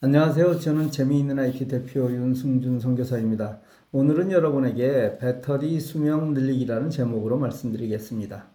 안녕하세요. 0.00 0.60
저는 0.60 0.92
재미있는 0.92 1.40
IT 1.40 1.66
대표 1.66 2.08
윤승준 2.08 2.78
선교사입니다. 2.78 3.58
오늘은 3.90 4.30
여러분에게 4.30 5.18
배터리 5.18 5.80
수명 5.80 6.34
늘리기라는 6.34 6.88
제목으로 6.88 7.36
말씀드리겠습니다. 7.36 8.48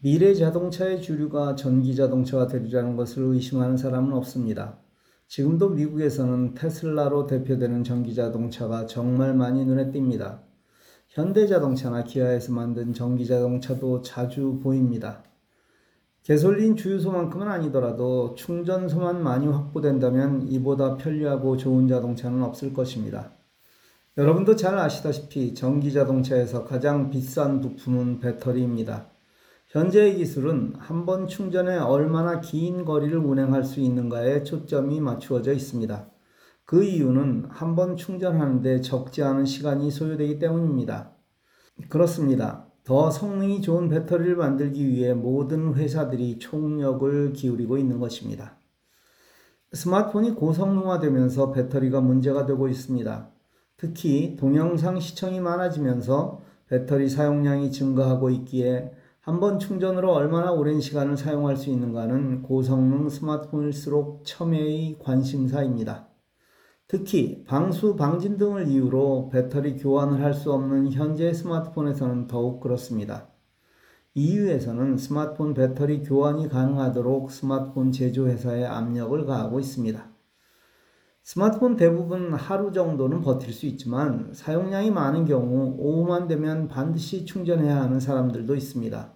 미래 0.00 0.34
자동차의 0.34 1.00
주류가 1.00 1.56
전기 1.56 1.96
자동차가 1.96 2.48
되리라는 2.48 2.96
것을 2.96 3.22
의심하는 3.22 3.78
사람은 3.78 4.12
없습니다. 4.12 4.76
지금도 5.26 5.70
미국에서는 5.70 6.52
테슬라로 6.52 7.26
대표되는 7.28 7.82
전기 7.82 8.14
자동차가 8.14 8.84
정말 8.84 9.32
많이 9.32 9.64
눈에 9.64 9.90
띕니다. 9.90 10.40
현대 11.08 11.46
자동차나 11.46 12.04
기아에서 12.04 12.52
만든 12.52 12.92
전기 12.92 13.24
자동차도 13.24 14.02
자주 14.02 14.60
보입니다. 14.62 15.24
개솔린 16.22 16.76
주유소만큼은 16.76 17.48
아니더라도 17.48 18.34
충전소만 18.36 19.22
많이 19.22 19.46
확보된다면 19.48 20.46
이보다 20.48 20.96
편리하고 20.96 21.56
좋은 21.56 21.88
자동차는 21.88 22.42
없을 22.42 22.72
것입니다. 22.72 23.32
여러분도 24.16 24.54
잘 24.56 24.78
아시다시피 24.78 25.54
전기 25.54 25.92
자동차에서 25.92 26.64
가장 26.64 27.10
비싼 27.10 27.60
부품은 27.60 28.20
배터리입니다. 28.20 29.08
현재의 29.68 30.16
기술은 30.16 30.74
한 30.78 31.06
번 31.06 31.26
충전에 31.26 31.76
얼마나 31.78 32.40
긴 32.40 32.84
거리를 32.84 33.16
운행할 33.18 33.64
수 33.64 33.80
있는가에 33.80 34.44
초점이 34.44 35.00
맞추어져 35.00 35.52
있습니다. 35.52 36.08
그 36.66 36.84
이유는 36.84 37.46
한 37.48 37.74
번 37.74 37.96
충전하는데 37.96 38.80
적지 38.82 39.22
않은 39.24 39.44
시간이 39.46 39.90
소요되기 39.90 40.38
때문입니다. 40.38 41.10
그렇습니다. 41.88 42.66
더 42.84 43.10
성능이 43.10 43.62
좋은 43.62 43.88
배터리를 43.88 44.36
만들기 44.36 44.88
위해 44.88 45.14
모든 45.14 45.74
회사들이 45.74 46.38
총력을 46.38 47.32
기울이고 47.32 47.78
있는 47.78 48.00
것입니다. 48.00 48.56
스마트폰이 49.72 50.32
고성능화되면서 50.32 51.52
배터리가 51.52 52.00
문제가 52.00 52.44
되고 52.44 52.68
있습니다. 52.68 53.30
특히 53.76 54.36
동영상 54.36 55.00
시청이 55.00 55.40
많아지면서 55.40 56.42
배터리 56.68 57.08
사용량이 57.08 57.70
증가하고 57.70 58.30
있기에 58.30 58.92
한 59.20 59.38
번 59.38 59.60
충전으로 59.60 60.12
얼마나 60.12 60.50
오랜 60.50 60.80
시간을 60.80 61.16
사용할 61.16 61.56
수 61.56 61.70
있는가는 61.70 62.42
고성능 62.42 63.08
스마트폰일수록 63.08 64.24
첨예의 64.24 64.98
관심사입니다. 64.98 66.11
특히 66.92 67.42
방수 67.46 67.96
방진 67.96 68.36
등을 68.36 68.68
이유로 68.68 69.30
배터리 69.32 69.78
교환을 69.78 70.22
할 70.22 70.34
수 70.34 70.52
없는 70.52 70.92
현재 70.92 71.32
스마트폰에서는 71.32 72.26
더욱 72.26 72.60
그렇습니다. 72.60 73.28
EU에서는 74.12 74.98
스마트폰 74.98 75.54
배터리 75.54 76.02
교환이 76.02 76.50
가능하도록 76.50 77.30
스마트폰 77.30 77.92
제조회사에 77.92 78.66
압력을 78.66 79.24
가하고 79.24 79.58
있습니다. 79.58 80.06
스마트폰 81.22 81.76
대부분 81.76 82.34
하루 82.34 82.72
정도는 82.72 83.22
버틸 83.22 83.54
수 83.54 83.64
있지만 83.64 84.34
사용량이 84.34 84.90
많은 84.90 85.24
경우 85.24 85.74
오후만 85.78 86.28
되면 86.28 86.68
반드시 86.68 87.24
충전해야 87.24 87.80
하는 87.80 88.00
사람들도 88.00 88.54
있습니다. 88.54 89.14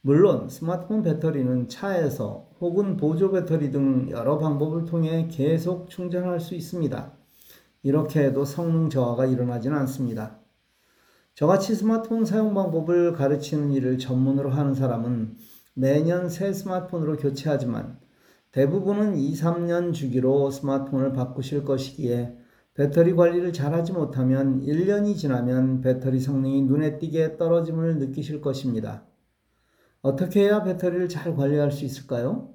물론 0.00 0.48
스마트폰 0.48 1.02
배터리는 1.02 1.68
차에서 1.68 2.50
혹은 2.60 2.96
보조 2.96 3.32
배터리 3.32 3.72
등 3.72 4.08
여러 4.10 4.38
방법을 4.38 4.84
통해 4.84 5.28
계속 5.28 5.90
충전할 5.90 6.38
수 6.38 6.54
있습니다. 6.54 7.12
이렇게 7.82 8.20
해도 8.20 8.44
성능 8.44 8.90
저하가 8.90 9.26
일어나지는 9.26 9.76
않습니다. 9.78 10.38
저같이 11.34 11.74
스마트폰 11.74 12.24
사용 12.24 12.54
방법을 12.54 13.12
가르치는 13.12 13.72
일을 13.72 13.98
전문으로 13.98 14.50
하는 14.50 14.74
사람은 14.74 15.36
매년 15.74 16.28
새 16.28 16.52
스마트폰으로 16.52 17.16
교체하지만 17.16 17.98
대부분은 18.52 19.16
2, 19.16 19.34
3년 19.34 19.92
주기로 19.92 20.50
스마트폰을 20.50 21.12
바꾸실 21.12 21.64
것이기에 21.64 22.36
배터리 22.74 23.14
관리를 23.14 23.52
잘하지 23.52 23.92
못하면 23.92 24.60
1년이 24.60 25.16
지나면 25.16 25.80
배터리 25.80 26.20
성능이 26.20 26.62
눈에 26.62 26.98
띄게 26.98 27.36
떨어짐을 27.36 27.98
느끼실 27.98 28.40
것입니다. 28.40 29.04
어떻게 30.08 30.44
해야 30.44 30.62
배터리를 30.62 31.06
잘 31.10 31.36
관리할 31.36 31.70
수 31.70 31.84
있을까요? 31.84 32.48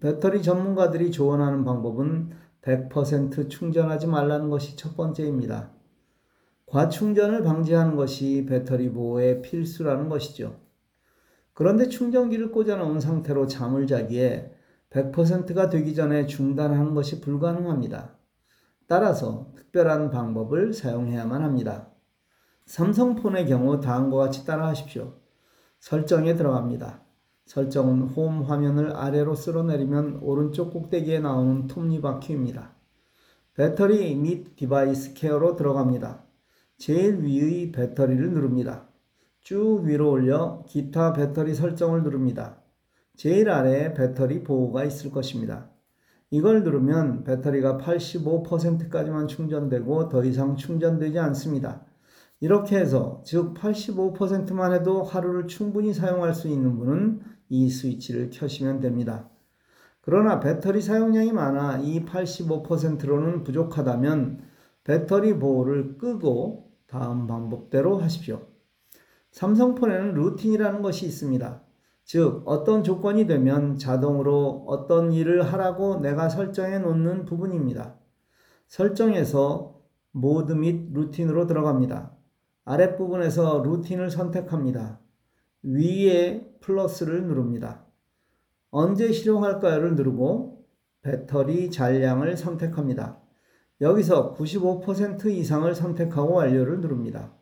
배터리 0.00 0.42
전문가들이 0.42 1.12
조언하는 1.12 1.64
방법은 1.64 2.30
100% 2.60 3.48
충전하지 3.48 4.08
말라는 4.08 4.50
것이 4.50 4.76
첫 4.76 4.96
번째입니다. 4.96 5.70
과충전을 6.66 7.44
방지하는 7.44 7.94
것이 7.94 8.46
배터리 8.48 8.90
보호의 8.90 9.42
필수라는 9.42 10.08
것이죠. 10.08 10.56
그런데 11.54 11.88
충전기를 11.88 12.50
꽂아 12.50 12.76
놓은 12.76 12.98
상태로 12.98 13.46
잠을 13.46 13.86
자기에 13.86 14.52
100%가 14.90 15.68
되기 15.68 15.94
전에 15.94 16.26
중단하는 16.26 16.94
것이 16.94 17.20
불가능합니다. 17.20 18.16
따라서 18.88 19.52
특별한 19.54 20.10
방법을 20.10 20.72
사용해야만 20.72 21.42
합니다. 21.42 21.90
삼성폰의 22.66 23.46
경우 23.46 23.80
다음과 23.80 24.16
같이 24.16 24.44
따라 24.44 24.66
하십시오. 24.66 25.21
설정에 25.82 26.36
들어갑니다. 26.36 27.00
설정은 27.44 28.02
홈 28.02 28.44
화면을 28.44 28.94
아래로 28.94 29.34
쓸어내리면 29.34 30.20
오른쪽 30.22 30.72
꼭대기에 30.72 31.18
나오는 31.18 31.66
톱니바퀴입니다. 31.66 32.70
배터리 33.54 34.14
및 34.14 34.54
device 34.54 35.14
care로 35.14 35.56
들어갑니다. 35.56 36.22
제일 36.78 37.24
위의 37.24 37.72
배터리를 37.72 38.30
누릅니다. 38.30 38.86
쭉 39.40 39.82
위로 39.82 40.12
올려 40.12 40.62
기타 40.68 41.12
배터리 41.14 41.52
설정을 41.52 42.04
누릅니다. 42.04 42.62
제일 43.16 43.50
아래에 43.50 43.92
배터리 43.92 44.44
보호가 44.44 44.84
있을 44.84 45.10
것입니다. 45.10 45.68
이걸 46.30 46.62
누르면 46.62 47.24
배터리가 47.24 47.78
85%까지만 47.78 49.26
충전되고 49.26 50.10
더 50.10 50.22
이상 50.22 50.54
충전되지 50.54 51.18
않습니다. 51.18 51.84
이렇게 52.42 52.76
해서 52.76 53.22
즉 53.24 53.54
85%만 53.54 54.72
해도 54.72 55.04
하루를 55.04 55.46
충분히 55.46 55.94
사용할 55.94 56.34
수 56.34 56.48
있는 56.48 56.76
분은 56.76 57.20
이 57.48 57.70
스위치를 57.70 58.30
켜시면 58.30 58.80
됩니다. 58.80 59.30
그러나 60.00 60.40
배터리 60.40 60.82
사용량이 60.82 61.30
많아 61.30 61.78
이 61.78 62.04
85%로는 62.04 63.44
부족하다면 63.44 64.40
배터리 64.82 65.38
보호를 65.38 65.98
끄고 65.98 66.72
다음 66.88 67.28
방법대로 67.28 67.98
하십시오. 67.98 68.42
삼성폰에는 69.30 70.14
루틴이라는 70.14 70.82
것이 70.82 71.06
있습니다. 71.06 71.62
즉, 72.04 72.42
어떤 72.44 72.82
조건이 72.82 73.28
되면 73.28 73.78
자동으로 73.78 74.64
어떤 74.66 75.12
일을 75.12 75.44
하라고 75.52 76.00
내가 76.00 76.28
설정해 76.28 76.80
놓는 76.80 77.24
부분입니다. 77.24 77.94
설정에서 78.66 79.80
모드 80.10 80.52
및 80.52 80.92
루틴으로 80.92 81.46
들어갑니다. 81.46 82.16
아랫부분에서 82.64 83.62
루틴을 83.64 84.10
선택합니다. 84.10 85.00
위에 85.62 86.48
플러스를 86.60 87.26
누릅니다. 87.26 87.86
언제 88.70 89.12
실행할까요를 89.12 89.96
누르고 89.96 90.64
배터리 91.02 91.70
잔량을 91.70 92.36
선택합니다. 92.36 93.20
여기서 93.80 94.34
95% 94.34 95.26
이상을 95.26 95.74
선택하고 95.74 96.34
완료를 96.34 96.80
누릅니다. 96.80 97.34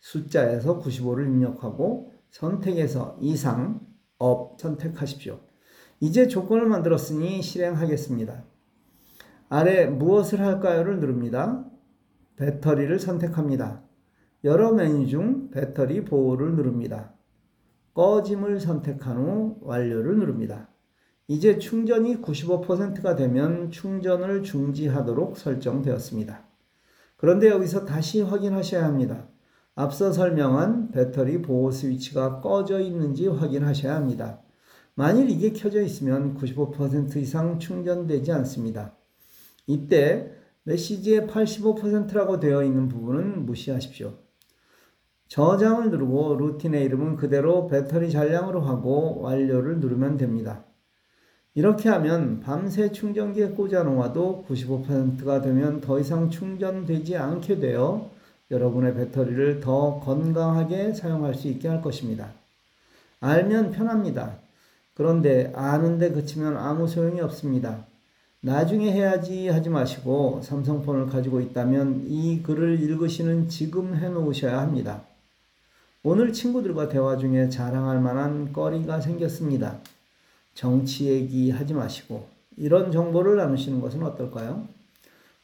숫자에서 0.00 0.80
95를 0.80 1.26
입력하고 1.26 2.12
선택에서 2.30 3.18
이상, 3.20 3.80
업 4.18 4.58
선택하십시오. 4.60 5.40
이제 6.00 6.28
조건을 6.28 6.66
만들었으니 6.66 7.42
실행하겠습니다. 7.42 8.44
아래 9.48 9.86
무엇을 9.86 10.40
할까요를 10.40 11.00
누릅니다. 11.00 11.64
배터리를 12.36 12.98
선택합니다. 12.98 13.85
여러 14.46 14.70
메뉴 14.70 15.08
중 15.08 15.50
배터리 15.50 16.04
보호를 16.04 16.54
누릅니다. 16.54 17.12
꺼짐을 17.94 18.60
선택한 18.60 19.16
후 19.16 19.58
완료를 19.60 20.20
누릅니다. 20.20 20.70
이제 21.26 21.58
충전이 21.58 22.22
95%가 22.22 23.16
되면 23.16 23.72
충전을 23.72 24.44
중지하도록 24.44 25.36
설정되었습니다. 25.36 26.46
그런데 27.16 27.48
여기서 27.48 27.86
다시 27.86 28.20
확인하셔야 28.22 28.84
합니다. 28.84 29.26
앞서 29.74 30.12
설명한 30.12 30.92
배터리 30.92 31.42
보호 31.42 31.72
스위치가 31.72 32.40
꺼져 32.40 32.78
있는지 32.78 33.26
확인하셔야 33.26 33.96
합니다. 33.96 34.42
만일 34.94 35.28
이게 35.28 35.50
켜져 35.50 35.82
있으면 35.82 36.36
95% 36.36 37.16
이상 37.16 37.58
충전되지 37.58 38.30
않습니다. 38.30 38.96
이때 39.66 40.30
메시지에 40.62 41.26
85%라고 41.26 42.38
되어 42.38 42.62
있는 42.62 42.86
부분은 42.86 43.44
무시하십시오. 43.44 44.25
저장을 45.28 45.90
누르고 45.90 46.36
루틴의 46.36 46.84
이름은 46.84 47.16
그대로 47.16 47.66
배터리 47.66 48.10
잔량으로 48.10 48.60
하고 48.60 49.20
완료를 49.20 49.80
누르면 49.80 50.16
됩니다. 50.16 50.64
이렇게 51.54 51.88
하면 51.88 52.40
밤새 52.40 52.92
충전기에 52.92 53.48
꽂아 53.48 53.82
놓아도 53.82 54.44
95%가 54.48 55.40
되면 55.40 55.80
더 55.80 55.98
이상 55.98 56.28
충전되지 56.28 57.16
않게 57.16 57.58
되어 57.60 58.10
여러분의 58.50 58.94
배터리를 58.94 59.60
더 59.60 59.98
건강하게 60.00 60.92
사용할 60.92 61.34
수 61.34 61.48
있게 61.48 61.66
할 61.66 61.82
것입니다. 61.82 62.30
알면 63.20 63.72
편합니다. 63.72 64.36
그런데 64.94 65.52
아는데 65.54 66.12
그치면 66.12 66.56
아무 66.56 66.86
소용이 66.86 67.20
없습니다. 67.20 67.86
나중에 68.40 68.92
해야지 68.92 69.48
하지 69.48 69.70
마시고 69.70 70.40
삼성폰을 70.42 71.06
가지고 71.06 71.40
있다면 71.40 72.04
이 72.06 72.42
글을 72.42 72.80
읽으시는 72.80 73.48
지금 73.48 73.96
해놓으셔야 73.96 74.60
합니다. 74.60 75.02
오늘 76.08 76.32
친구들과 76.32 76.88
대화 76.88 77.16
중에 77.16 77.48
자랑할 77.48 78.00
만한 78.00 78.52
거리가 78.52 79.00
생겼습니다. 79.00 79.80
정치 80.54 81.06
얘기 81.06 81.50
하지 81.50 81.74
마시고 81.74 82.28
이런 82.56 82.92
정보를 82.92 83.34
나누시는 83.34 83.80
것은 83.80 84.04
어떨까요? 84.04 84.68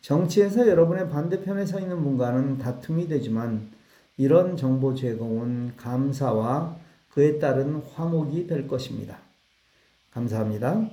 정치에서 0.02 0.68
여러분의 0.68 1.10
반대편에 1.10 1.66
서 1.66 1.80
있는 1.80 2.04
분과는 2.04 2.58
다툼이 2.58 3.08
되지만 3.08 3.72
이런 4.16 4.56
정보 4.56 4.94
제공은 4.94 5.72
감사와 5.76 6.76
그에 7.10 7.40
따른 7.40 7.82
화목이 7.94 8.46
될 8.46 8.68
것입니다. 8.68 9.18
감사합니다. 10.12 10.88